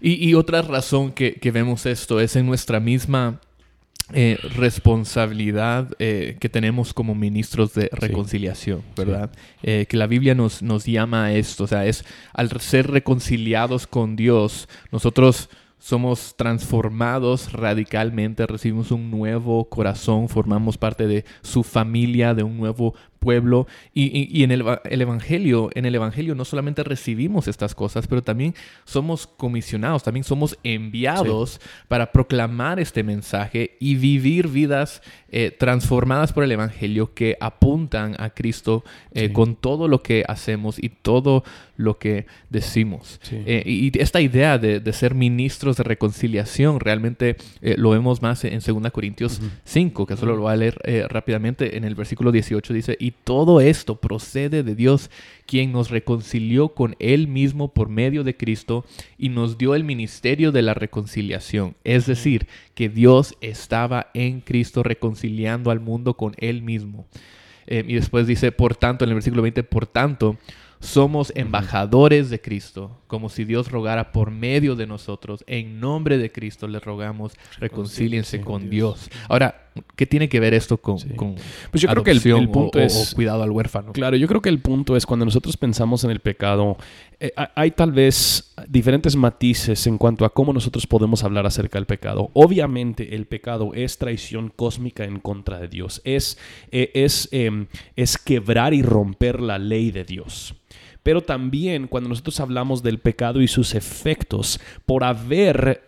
[0.00, 3.40] Y, y otra razón que, que vemos esto es en nuestra misma
[4.12, 4.36] eh,
[4.98, 9.30] responsabilidad eh, que tenemos como ministros de reconciliación, ¿verdad?
[9.62, 13.86] Eh, que la Biblia nos, nos llama a esto, o sea, es al ser reconciliados
[13.86, 15.48] con Dios, nosotros
[15.84, 22.94] somos transformados radicalmente, recibimos un nuevo corazón, formamos parte de su familia, de un nuevo
[23.24, 27.48] pueblo y, y- y en el, eva- el evangelio en el evangelio no solamente recibimos
[27.48, 34.48] estas cosas pero también somos comisionados también somos enviados para proclamar este mensaje y vivir
[34.48, 39.32] vidas eh, transformadas por el evangelio que apuntan a Cristo eh, Sí.
[39.32, 41.42] con todo lo que hacemos y todo
[41.76, 43.36] lo que decimos Sí.
[43.46, 47.36] Eh, y y esta idea de, de ser ministros de reconciliación realmente
[47.76, 51.76] lo vemos más en 2 Corintios 5, que solo lo voy a leer rápidamente.
[51.76, 55.10] En el versículo 18 dice, y todo esto procede de Dios,
[55.46, 58.84] quien nos reconcilió con Él mismo por medio de Cristo
[59.16, 61.76] y nos dio el ministerio de la reconciliación.
[61.84, 67.06] Es decir, que Dios estaba en Cristo reconciliando al mundo con Él mismo.
[67.66, 70.36] Eh, y después dice, por tanto, en el versículo 20, por tanto,
[70.80, 75.42] somos embajadores de Cristo, como si Dios rogara por medio de nosotros.
[75.46, 79.10] En nombre de Cristo les rogamos, reconcíliense con Dios.
[79.28, 79.63] Ahora,
[79.96, 81.08] ¿qué tiene que ver esto con, Sí.
[81.10, 81.34] con
[81.70, 83.92] Pues yo creo que el- punto o- es- o cuidado al huérfano?
[83.92, 86.76] Claro, yo creo que el punto es cuando nosotros pensamos en el pecado,
[87.20, 91.78] eh, ha- hay tal vez diferentes matices en cuanto a cómo nosotros podemos hablar acerca
[91.78, 92.30] del pecado.
[92.34, 96.38] Obviamente el pecado es traición cósmica en contra de Dios, es,
[96.70, 100.54] eh, es, em, es quebrar y romper la ley de Dios.
[101.02, 105.82] Pero también cuando nosotros hablamos del pecado y sus efectos, por haber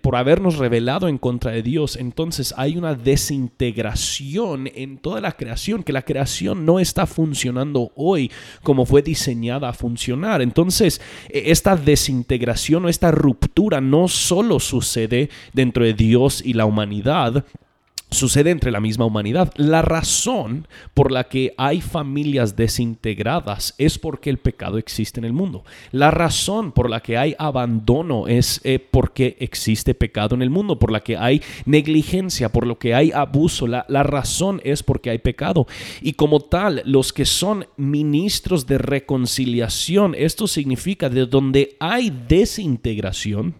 [0.00, 5.82] por habernos revelado en contra de Dios, entonces hay una desintegración en toda la creación,
[5.82, 8.30] que la creación no está funcionando hoy
[8.62, 10.42] como fue diseñada a funcionar.
[10.42, 16.66] Entonces, e- esta desintegración o esta ruptura no solo sucede dentro de Dios y la
[16.66, 17.44] humanidad,
[18.10, 19.52] sucede entre la misma humanidad.
[19.56, 25.32] La razón por la que hay familias desintegradas es porque el pecado existe en el
[25.32, 25.64] mundo.
[25.92, 30.78] La razón por la que hay abandono es eh, porque existe pecado en el mundo,
[30.78, 33.66] por la que hay negligencia, por lo que hay abuso.
[33.66, 35.66] La, la razón es porque hay pecado.
[36.00, 43.54] Y como tal, los que son ministros de reconciliación, esto significa de donde hay desintegración,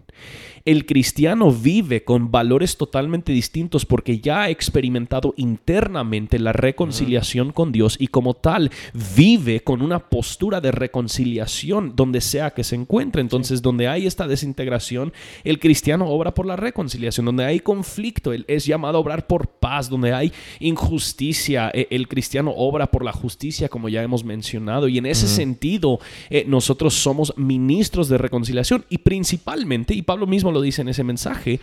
[0.65, 7.71] el cristiano vive con valores totalmente distintos porque ya ha experimentado internamente la reconciliación con
[7.71, 8.71] Dios y como tal
[9.15, 13.21] vive con una postura de reconciliación donde sea que se encuentre.
[13.21, 17.27] Entonces, donde hay esta desintegración, el cristiano obra por la reconciliación.
[17.27, 19.87] Donde hay conflicto, él es llamado a obrar por paz.
[19.87, 24.87] Donde hay injusticia, eh, el cristiano obra por la justicia, como ya hemos mencionado.
[24.87, 25.99] Y en ese sentido,
[26.31, 31.59] eh, nosotros somos ministros de reconciliación y principalmente, y Pablo mismo lo en ese mensaje,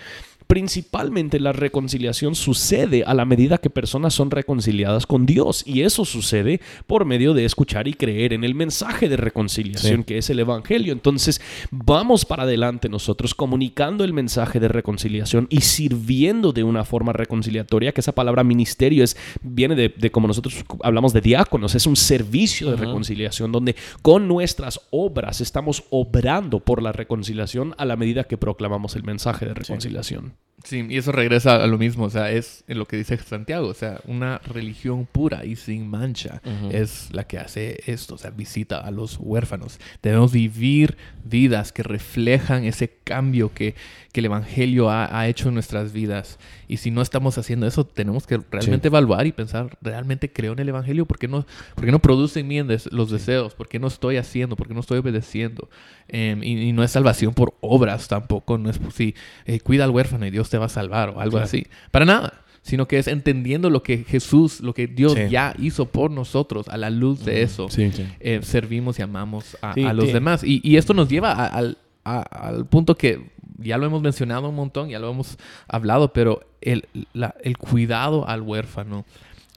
[0.46, 6.04] principalmente la reconciliación sucede a la medida que personas son reconciliadas con Dios y eso
[6.04, 10.04] sucede por medio de escuchar y creer en el mensaje de reconciliación Sí.
[10.04, 10.92] que es el Evangelio.
[10.92, 17.12] Entonces vamos para adelante nosotros comunicando el mensaje de reconciliación y sirviendo de una forma
[17.12, 21.86] reconciliatoria, que esa palabra ministerio es, viene de, de como nosotros hablamos de diáconos, es
[21.86, 27.96] un servicio de reconciliación donde con nuestras obras estamos obrando por la reconciliación a la
[27.96, 30.26] medida que proclamamos el mensaje de reconciliación.
[30.26, 30.31] Sí,
[30.70, 33.74] y eso regresa a lo mismo, o sea, es en lo que dice Santiago, o
[33.74, 36.40] sea, una religión pura y sin mancha
[36.70, 39.78] es la que hace esto, o sea, visita a los huérfanos.
[40.02, 43.74] Debemos vivir vidas que reflejan ese cambio que,
[44.12, 46.38] que el Evangelio ha, ha hecho en nuestras vidas.
[46.68, 50.60] Y si no estamos haciendo eso, tenemos que realmente evaluar y pensar, ¿realmente creo en
[50.60, 51.06] el Evangelio?
[51.06, 53.54] ¿Por qué no, por qué no produce en mí los deseos?
[53.54, 54.56] ¿Por qué no estoy haciendo?
[54.56, 55.68] ¿Por qué no estoy obedeciendo?
[56.08, 59.14] Em, y, y no es salvación por obras tampoco, no es por si
[59.44, 61.44] eh, cuida al huérfano y Dios te va a salvar o algo Claro.
[61.44, 61.66] así.
[61.90, 62.34] Para nada.
[62.64, 65.28] Sino que es entendiendo lo que Jesús, lo que Dios Sí.
[65.28, 67.90] ya hizo por nosotros, a la luz de eso, Sí.
[68.20, 70.12] eh, servimos y amamos a, Sí, a los sí.
[70.12, 70.44] demás.
[70.44, 74.48] Y, y esto nos lleva a- al, a- al punto que ya lo hemos mencionado
[74.48, 79.04] un montón, ya lo hemos hablado, pero el, la- el cuidado al huérfano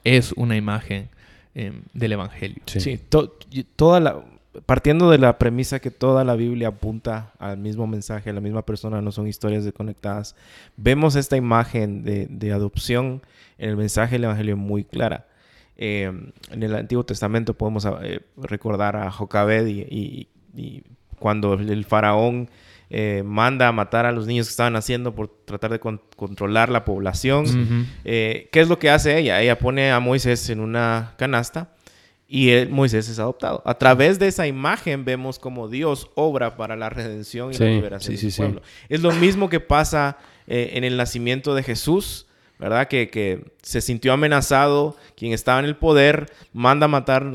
[0.02, 1.08] es una imagen
[1.54, 2.60] em, del Evangelio.
[2.66, 3.00] Sí,
[3.76, 4.16] toda la,
[4.64, 8.62] partiendo de la premisa que toda la Biblia apunta al mismo mensaje, a la misma
[8.62, 10.36] persona, no son historias desconectadas,
[10.76, 13.22] vemos esta imagen de, adopción
[13.58, 15.26] en el mensaje del Evangelio muy clara.
[15.76, 20.28] Em, en el Antiguo Testamento podemos eh, recordar a Jocabed y,
[21.18, 22.48] cuando el faraón
[22.88, 26.84] eh, manda a matar a los niños que estaban naciendo por tratar de controlar la
[26.84, 27.86] población.
[28.04, 29.40] Eh, ¿Qué es lo que hace ella?
[29.42, 31.75] Ella pone a Moisés en una canasta
[32.28, 33.62] y Moisés es adoptado.
[33.64, 38.16] A través de esa imagen vemos como Dios obra para la redención y la liberación
[38.16, 38.62] del pueblo.
[38.88, 42.26] Es lo mismo que pasa eh, en el nacimiento de Jesús.
[42.58, 42.88] ¿verdad?
[42.88, 47.30] Que, se sintió amenazado, quien estaba en el poder, manda a matar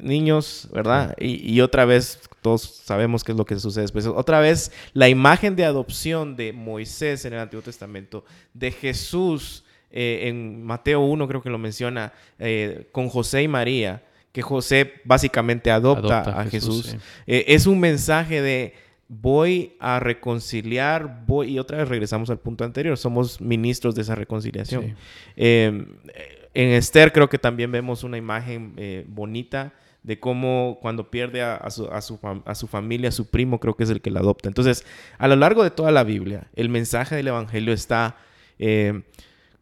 [0.00, 1.14] niños, ¿verdad?
[1.18, 4.06] Y, otra vez, todos sabemos qué es lo que sucede después.
[4.06, 10.22] Otra vez, la imagen de adopción de Moisés en el Antiguo Testamento, de Jesús eh,
[10.28, 14.02] en Mateo 1, creo que lo menciona, eh, con José y María,
[14.34, 16.96] que José básicamente adopta, a, Jesús.
[17.24, 18.74] Eh, es un mensaje de
[19.06, 24.16] voy a reconciliar, voy, y otra vez regresamos al punto anterior, somos ministros de esa
[24.16, 24.96] reconciliación.
[25.36, 25.86] Em,
[26.52, 31.70] en Esther creo que también vemos una imagen eh, bonita de cómo cuando pierde a,
[31.70, 34.48] su, a, su, familia, a su primo, creo que es el que la adopta.
[34.48, 34.84] Entonces,
[35.16, 38.16] a lo largo de toda la Biblia, el mensaje del Evangelio está
[38.58, 39.02] eh,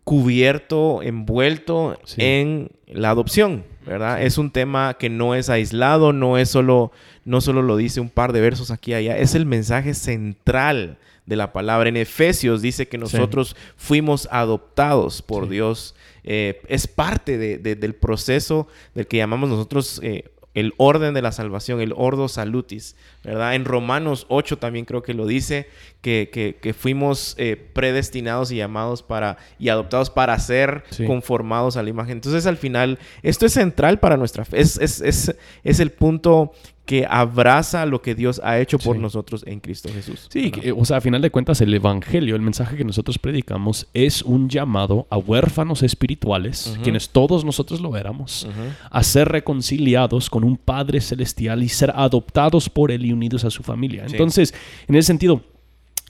[0.04, 4.22] cubierto, envuelto en la adopción, ¿verdad?
[4.22, 6.92] Es un tema que no es aislado, no es solo,
[7.24, 10.98] no solo lo dice un par de versos aquí y allá, es el mensaje central
[11.26, 11.88] de la palabra.
[11.88, 15.94] En Efesios dice que nosotros fuimos adoptados por Dios.
[16.24, 21.80] Eh, es parte del proceso del que llamamos nosotros eh, el orden de la salvación,
[21.80, 23.54] el ordo salutis, ¿verdad?
[23.54, 25.68] En Romanos 8 también creo que lo dice,
[26.00, 31.90] que, que, fuimos eh, predestinados y llamados para, y adoptados para ser conformados a la
[31.90, 32.14] imagen.
[32.14, 36.52] Entonces al final, esto es central para nuestra fe, es, es, es, es el punto
[36.84, 40.26] que abraza lo que Dios ha hecho por nosotros en Cristo Jesús.
[40.30, 44.22] Sí, o sea, a final de cuentas el Evangelio, el mensaje que nosotros predicamos es
[44.22, 48.48] un llamado a huérfanos espirituales, quienes todos nosotros lo éramos,
[48.90, 53.50] a ser reconciliados con un Padre Celestial y ser adoptados por Él y unidos a
[53.50, 54.04] su familia.
[54.06, 54.54] Entonces,
[54.88, 55.42] en ese sentido,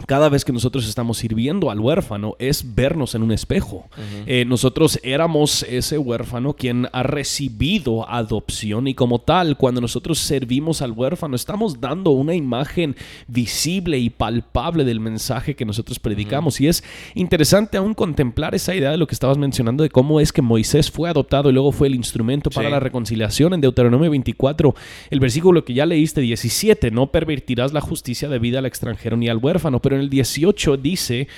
[0.06, 3.86] cada vez que nosotros estamos sirviendo al huérfano es vernos en un espejo.
[4.26, 10.82] Eh, nosotros éramos ese huérfano quien ha recibido adopción y como tal, cuando nosotros servimos
[10.82, 12.96] al huérfano, estamos dando una imagen
[13.28, 16.60] visible y palpable del mensaje que nosotros predicamos.
[16.60, 16.82] Y es
[17.14, 20.90] interesante aún contemplar esa idea de lo que estabas mencionando de cómo es que Moisés
[20.90, 24.74] fue adoptado y luego fue el instrumento para la reconciliación en Deuteronomio 24,
[25.10, 29.36] el versículo que ya leíste 17, no pervertirás la justicia debida al extranjero ni al
[29.36, 31.28] huérfano pero en el 18 dice,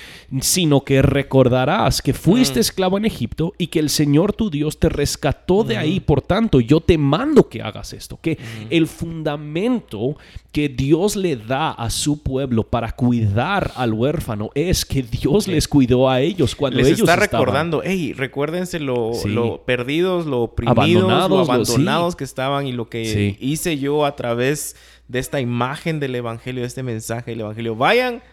[0.41, 2.61] sino que recordarás que fuiste mm.
[2.61, 6.59] esclavo en Egipto y que el Señor tu Dios te rescató de ahí, por tanto
[6.59, 8.37] yo te mando que hagas esto, que
[8.69, 10.17] el fundamento
[10.51, 15.67] que Dios le da a su pueblo para cuidar al huérfano es que Dios les
[15.67, 19.11] cuidó a ellos cuando les ellos está recordando, hey, recuérdense lo,
[19.65, 24.75] perdidos, lo oprimidos, lo abandonados que estaban y lo que hice yo a través
[25.07, 27.75] de esta imagen del Evangelio, de este mensaje del Evangelio.
[27.75, 28.23] Vayan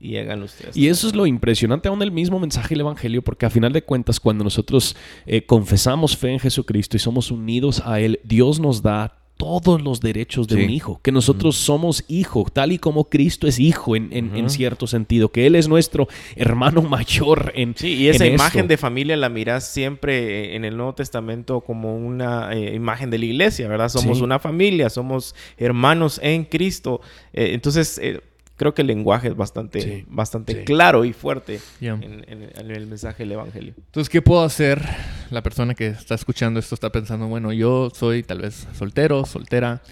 [0.00, 0.76] y hagan ustedes.
[0.76, 3.82] Y eso es lo impresionante aún del mismo mensaje del Evangelio, porque a final de
[3.82, 8.82] cuentas, cuando nosotros eh, confesamos fe en Jesucristo y somos unidos a Él, Dios nos
[8.82, 13.46] da todos los derechos de un hijo, que nosotros somos hijo, tal y como Cristo
[13.46, 18.26] es hijo en, cierto sentido, que Él es nuestro hermano mayor en Sí, y esa
[18.26, 23.18] imagen de familia la miras siempre en el Nuevo Testamento como una eh, imagen de
[23.18, 23.88] la iglesia, ¿verdad?
[23.88, 27.00] Somos una familia, somos hermanos en Cristo.
[27.32, 28.20] Eh, entonces, eh,
[28.56, 32.24] creo que el lenguaje es bastante, bastante claro y fuerte en,
[32.56, 33.74] el mensaje del Evangelio.
[33.76, 34.82] Entonces, ¿qué puedo hacer?
[35.30, 39.82] La persona que está escuchando esto está pensando, bueno, yo soy tal vez soltero, soltera,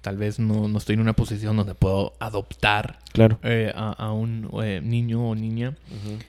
[0.00, 3.38] tal vez no, no, estoy en una posición donde puedo adoptar claro.
[3.42, 5.74] Eh, a, un eh, niño o niña.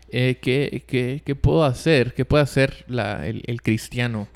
[0.10, 2.14] Eh, ¿qué, qué, qué, puedo hacer?
[2.14, 4.28] ¿Qué puede hacer la, el, el, cristiano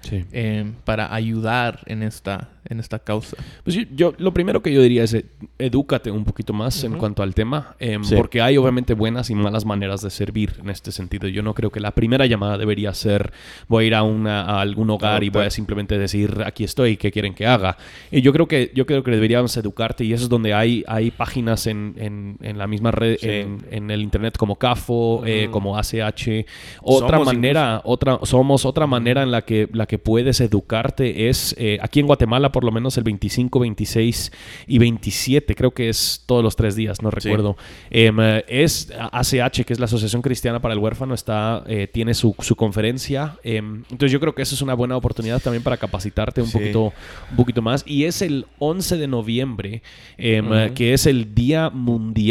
[0.86, 3.38] para ayudar en esta, en esta causa?
[3.64, 5.16] Pues yo, lo primero que yo diría es
[5.58, 9.66] edúcate un poquito más en cuanto al tema, em, porque hay obviamente buenas y malas
[9.66, 11.28] maneras de servir en este sentido.
[11.28, 13.32] Yo no creo que la primera llamada debería ser
[13.68, 16.98] voy a ir a, una, a algún hogar y voy a simplemente decir aquí estoy,
[16.98, 17.78] ¿qué quieren que haga?
[18.12, 21.12] Y yo creo que, yo creo que deberíamos educarte y eso es donde hay, hay
[21.12, 23.28] páginas en, en- en la misma red, Sí.
[23.30, 26.46] en, en el internet como CAFO, eh, como ACH.
[26.82, 31.56] Otra Somos manera, otra, somos otra manera en la que, la que puedes educarte es
[31.58, 34.32] eh, aquí en Guatemala por lo menos el 25, 26
[34.68, 37.58] y 27, creo que es todos los tres días, no recuerdo.
[37.90, 42.14] Em, eh, es ACH, que es la Asociación Cristiana para el Huérfano, está, eh, tiene
[42.14, 43.38] su, su conferencia.
[43.44, 46.58] em, entonces yo creo que eso es una buena oportunidad también para capacitarte un, Sí.
[46.58, 46.94] poquito,
[47.32, 47.84] un poquito más.
[47.88, 49.82] Y es el 11 de noviembre,
[50.18, 52.27] em, que es el Día Mundial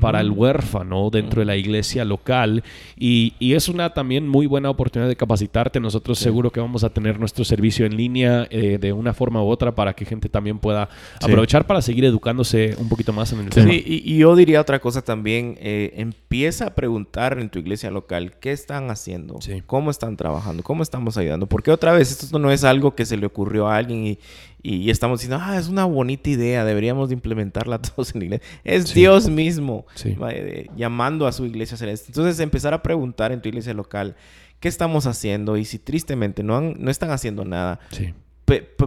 [0.00, 2.62] Para el Huérfano dentro de la iglesia local.
[2.96, 5.80] Y, y es una también muy buena oportunidad de capacitarte.
[5.80, 9.48] Nosotros seguro que vamos a tener nuestro servicio en línea eh, de una forma u
[9.48, 10.88] otra para que gente también pueda
[11.20, 11.26] Sí.
[11.30, 13.70] aprovechar para seguir educándose un poquito más en el tema.
[13.70, 15.56] Sí, y, y yo diría otra cosa también.
[15.60, 20.82] eh, empieza a preguntar en tu iglesia local qué están haciendo, cómo están trabajando, cómo
[20.82, 21.46] estamos ayudando.
[21.46, 24.18] Porque otra vez, esto no es algo que se le ocurrió a alguien y,
[24.62, 28.46] y- estamos diciendo, ah, es una bonita idea, deberíamos de implementarla todos en la iglesia.
[28.64, 29.00] Es Sí.
[29.00, 30.16] Dios mismo Sí.
[30.30, 32.06] eh, llamando a su iglesia a hacer esto.
[32.08, 34.16] Entonces, empezar a preguntar en tu iglesia local
[34.60, 38.12] qué estamos haciendo y si tristemente no, han- no están haciendo nada, Sí.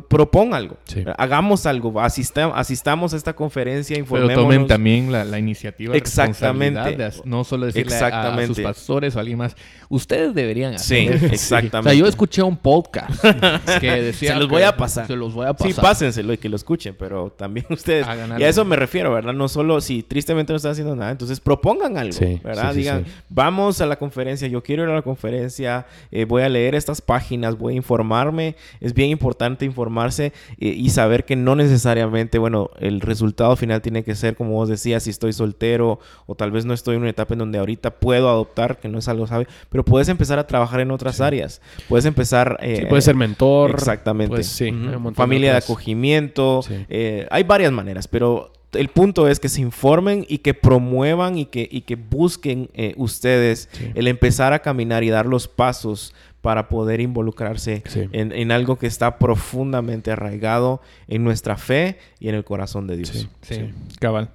[0.10, 0.78] Propon algo.
[0.86, 1.04] Sí.
[1.18, 2.00] Hagamos algo.
[2.02, 4.44] Asista- asistamos a esta conferencia, Pero informémonos.
[4.44, 6.96] tomen también la, la iniciativa, Exactamente.
[6.98, 9.56] de no solo decirle a- a, sus pastores o a alguien más,
[9.90, 11.24] ustedes deberían Sí, hacer.
[11.24, 11.90] O exactamente.
[11.92, 13.24] sea, yo escuché un podcast
[13.80, 15.08] que decía Se los voy a pasar.
[15.08, 15.84] Se los voy a Sí, pasar.
[15.84, 18.06] pásenselo y que lo escuchen, pero también ustedes.
[18.40, 19.34] Y a eso me refiero, ¿verdad?
[19.34, 22.70] No solo si tristemente no están haciendo nada, entonces propongan algo, Sí, ¿verdad?
[22.70, 23.12] sí, sí, Digan, sí.
[23.30, 27.02] vamos a la conferencia, yo quiero ir a la conferencia, eh, voy a leer estas
[27.02, 28.56] páginas, voy a informarme.
[28.80, 34.04] Es bien importante informarse eh, y saber que no necesariamente, bueno, el resultado final tiene
[34.04, 37.10] que ser, como vos decías, si estoy soltero o tal vez no estoy en una
[37.12, 40.48] etapa en donde ahorita puedo adoptar, que no es algo sabe, pero puedes empezar a
[40.48, 41.62] trabajar en otras áreas.
[41.90, 42.58] Puedes empezar...
[42.62, 43.72] Sí, eh, puede ser mentor.
[43.72, 44.36] Exactamente.
[44.36, 44.72] Pues sí,
[45.16, 46.62] Familia de, otras- acogimiento.
[46.68, 46.86] Sí.
[46.90, 51.46] eh, hay varias maneras, pero el punto es que se informen y que promuevan y
[51.46, 53.92] que, y que busquen eh, ustedes Sí.
[53.96, 58.10] el empezar a caminar y dar los pasos para poder involucrarse Sí.
[58.12, 62.98] en, en algo que está profundamente arraigado en nuestra fe y en el corazón de
[62.98, 63.10] Dios.
[63.10, 63.70] Sí, Sí, sí.
[64.00, 64.30] cabal.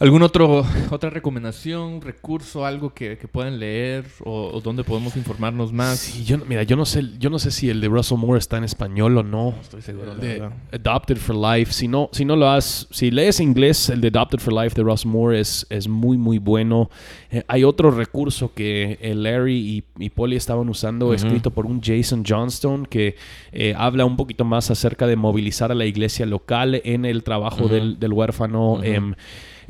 [0.00, 5.74] ¿Algún otro, otra recomendación, recurso, algo que, que puedan leer o, o donde podemos informarnos
[5.74, 5.98] más?
[5.98, 8.56] Sí, yo, mira, yo no sé, yo no sé si el de Russell Moore está
[8.56, 9.54] en español o no.
[9.60, 10.52] estoy seguro, El de verdad.
[10.72, 11.74] Adopted for Life.
[11.74, 14.82] Si no, si no lo has, si lees inglés, el de Adopted for Life de
[14.82, 16.88] Russell Moore es, es muy, muy bueno.
[17.30, 21.82] Eh, hay otro recurso que eh, Larry y, y Polly estaban usando, escrito por un
[21.82, 23.16] Jason Johnstone, que
[23.52, 27.68] eh, habla un poquito más acerca de movilizar a la iglesia local en el trabajo
[27.68, 28.80] del, del huérfano.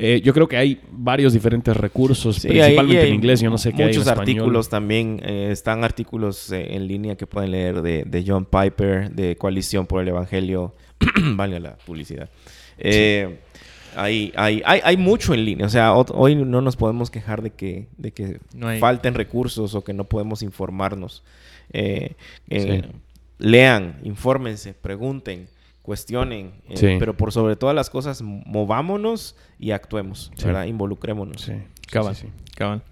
[0.01, 3.41] Eh, yo creo que hay varios diferentes recursos, Sí, principalmente hay- en inglés.
[3.41, 4.21] Yo no sé qué hay en Muchos español.
[4.23, 5.21] artículos también.
[5.25, 9.87] eh, están artículos eh, en línea que pueden leer de, de John Piper, de Coalición
[9.87, 10.75] por el Evangelio.
[11.37, 12.29] Valga la publicidad.
[12.79, 13.39] Eh,
[13.97, 15.67] hay, hay, hay, hay mucho en línea.
[15.67, 19.75] O sea, hoy no nos podemos quejar de que, de que No hay- falten recursos
[19.75, 21.23] o que no podemos informarnos.
[21.73, 22.15] Eh,
[22.49, 22.89] eh, Sí.
[23.39, 25.49] Lean, infórmense, pregunten,
[25.83, 26.53] cuestionen.
[26.69, 26.97] eh, Sí.
[26.99, 30.47] Pero por sobre todas las cosas, movámonos y actuemos, Sí.
[30.47, 30.65] ¿verdad?
[30.67, 31.43] Involucrémonos.
[31.43, 31.53] Sí,
[31.91, 32.53] Cabal, sí, sí.
[32.57, 32.83] cabal.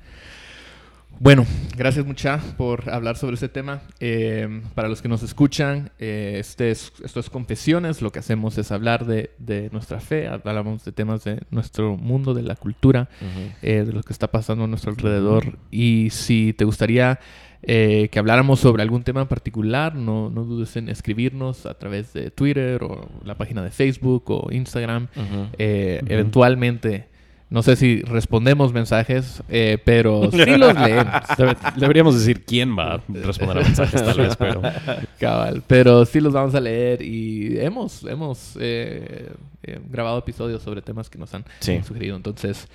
[1.21, 1.45] Bueno,
[1.77, 3.83] gracias mucha por hablar sobre este tema.
[3.99, 8.03] Eh, para los que nos escuchan, eh, este es, esto es Confesiones.
[8.03, 12.35] Lo que hacemos es hablar de, de nuestra fe, hablamos de temas de nuestro mundo,
[12.35, 13.09] de la cultura,
[13.63, 15.59] eh, de lo que está pasando a nuestro alrededor.
[15.73, 17.19] Y si te gustaría
[17.63, 22.13] eh, que habláramos sobre algún tema en particular, no, no dudes en escribirnos a través
[22.13, 25.09] de Twitter o la página de Facebook o Instagram.
[25.59, 26.01] Eh.
[26.07, 27.07] Eventualmente,
[27.51, 31.13] no sé si respondemos mensajes, eh, pero sí los leemos.
[31.37, 34.63] Debe- deberíamos decir quién va a responder a mensajes, tal vez, pero.
[35.19, 38.57] Cabal, pero sí los vamos a leer y hemos, hemos
[39.91, 41.81] grabado episodios sobre temas que nos han Sí.
[41.83, 42.15] sugerido.
[42.17, 42.69] Entonces,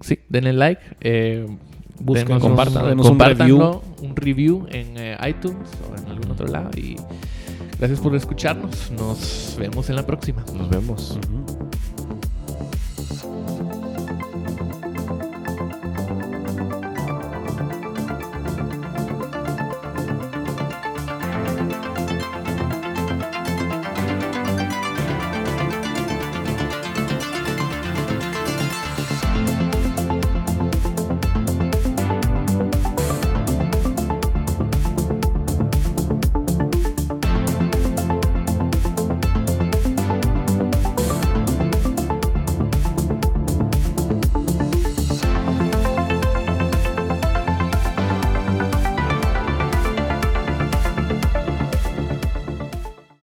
[0.00, 0.82] sí, denle like.
[2.00, 6.70] Busquen, denos compartan, un, denos un review en eh, iTunes o en algún otro lado.
[6.76, 6.96] Y
[7.78, 8.90] gracias por escucharnos.
[8.92, 10.44] Nos vemos en la próxima.
[10.54, 11.18] Nos vemos.
[11.28, 11.68] Ujú.